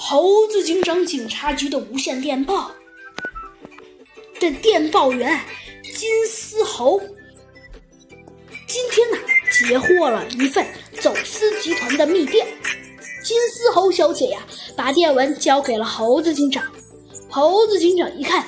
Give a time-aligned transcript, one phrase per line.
[0.00, 2.70] 猴子警长警察局的无线电报
[4.38, 5.40] 的电报员
[5.82, 7.00] 金丝猴，
[8.68, 9.18] 今天呢
[9.50, 10.64] 截获了一份
[11.00, 12.46] 走私集团的密电。
[13.24, 16.64] 金丝猴小姐呀，把电文交给了猴子警长。
[17.28, 18.46] 猴子警长一看，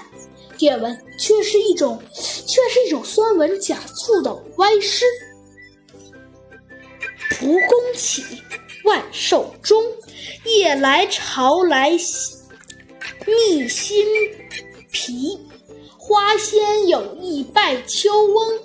[0.57, 5.05] 电文却是一种，却是一种酸文假醋的歪诗。
[7.31, 8.23] 蒲公起，
[8.91, 9.81] 万寿终。
[10.45, 11.91] 夜来潮来
[13.25, 14.05] 觅新
[14.91, 15.39] 皮，
[15.97, 18.59] 花仙有意拜秋翁，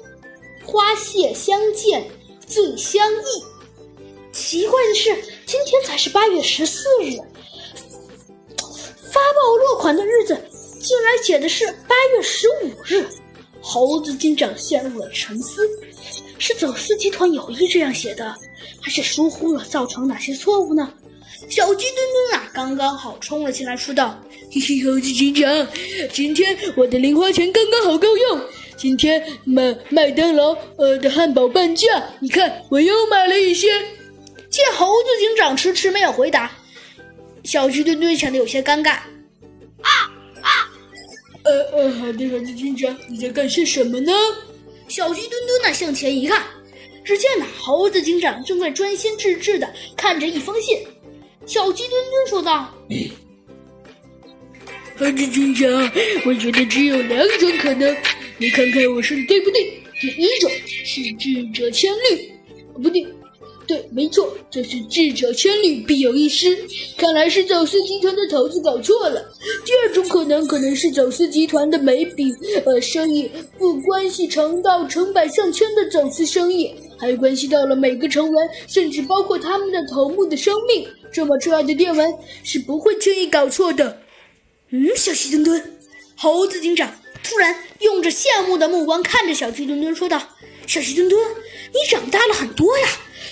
[0.66, 2.09] 花谢相见
[2.47, 4.33] 最相忆。
[4.33, 5.13] 奇怪的是，
[5.45, 7.17] 今天才是八月十四日，
[9.11, 10.35] 发报落款的日子
[10.81, 13.07] 竟然写的是八月十五日。
[13.61, 15.67] 猴子警长陷入了沉思：
[16.38, 18.35] 是走私集团有意这样写的，
[18.81, 20.91] 还是疏忽了，造成哪些错误呢？
[21.49, 21.98] 小鸡墩
[22.31, 24.20] 墩啊，刚刚好冲了进来，说道
[24.52, 25.67] ：“嘿嘿，猴子警长，
[26.11, 28.41] 今天我的零花钱刚刚好够用。
[28.78, 31.88] 今天麦麦当劳呃的汉堡半价，
[32.19, 33.67] 你看我又买了一些。”
[34.50, 36.50] 见猴子警长迟迟没有回答，
[37.44, 38.91] 小鸡墩墩显得有些尴尬。
[39.81, 39.91] 啊
[40.41, 40.50] 啊！
[41.44, 44.13] 呃呃，好的，猴子警长，你在干些什么呢？
[44.95, 46.41] 小鸡墩墩呢，向前一看，
[47.03, 50.79] 只见呢，猴子警长正在专心致志的看着一封信。
[51.45, 52.73] 小鸡墩墩说道
[54.97, 55.69] ：“猴子警长，
[56.25, 57.93] 我觉得只有两种可能，
[58.38, 59.69] 你看看我说的对不对？
[59.99, 62.31] 第一种是智者千虑，
[62.81, 63.05] 不对，
[63.67, 66.55] 对，没错，这是智者千虑必有一失。
[66.97, 69.19] 看来是走私集团的头子搞错了。
[69.65, 72.31] 第二种可能，可能是走私集团的每笔
[72.63, 84.01] 呃生意，不关系成到成百上千的走私生意，还关系到了每个成员，甚至包括他们的头目的生命。”这么重要的电文是不会轻易搞错的。
[84.69, 85.77] 嗯，小鸡墩墩，
[86.17, 90.22] 猴子警长突然用着羡慕的目光看着小鸡墩墩说道
[90.67, 91.19] ：“小鸡墩墩，
[91.73, 92.88] 你长大了很多呀！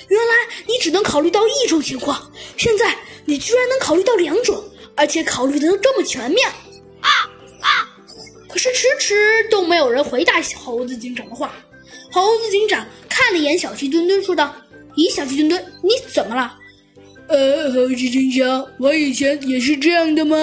[0.08, 0.34] 原来
[0.68, 2.96] 你只能考虑到一种情况，现在
[3.26, 4.64] 你居然能考虑到两种，
[4.96, 6.48] 而且考虑的都这么全面。”
[7.02, 7.10] 啊
[7.62, 7.90] 啊！
[8.48, 9.16] 可是迟迟
[9.50, 11.54] 都没有人回答猴子警长的话。
[12.12, 14.56] 猴子警长看了一眼小鸡墩墩，说道
[14.96, 16.56] ：“咦，小鸡墩墩，你怎么了？”
[17.28, 20.38] 呃，猴子警长，我以前也是这样的吗？